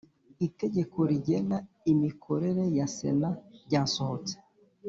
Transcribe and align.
Itegeko 0.47 0.97
rigena 1.09 1.57
imikorere 1.91 2.63
ya 2.77 2.85
Sena 2.95 3.29
ryasohotse 3.65 4.35